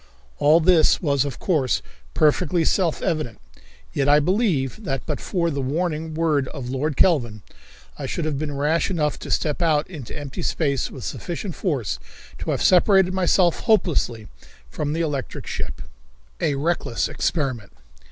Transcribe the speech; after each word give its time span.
All 0.39 0.59
this 0.59 0.99
was, 0.99 1.25
of 1.25 1.37
course, 1.37 1.83
perfectly 2.15 2.65
self 2.65 3.03
evident, 3.03 3.39
yet 3.93 4.09
I 4.09 4.19
believe 4.19 4.83
that 4.83 5.03
but 5.05 5.21
for 5.21 5.51
the 5.51 5.61
warning 5.61 6.15
word 6.15 6.47
of 6.47 6.71
Lord 6.71 6.97
Kelvin, 6.97 7.43
I 7.99 8.07
should 8.07 8.25
have 8.25 8.39
been 8.39 8.57
rash 8.57 8.89
enough 8.89 9.19
to 9.19 9.29
step 9.29 9.61
out 9.61 9.87
into 9.87 10.17
empty 10.17 10.41
space 10.41 10.89
with 10.89 11.03
sufficient 11.03 11.53
force 11.53 11.99
to 12.39 12.49
have 12.49 12.63
separated 12.63 13.13
myself 13.13 13.59
hopelessly 13.59 14.27
from 14.71 14.93
the 14.93 15.01
electrical 15.01 15.47
ship. 15.47 15.83
A 16.39 16.55
Reckless 16.55 17.07
Experiment. 17.07 17.71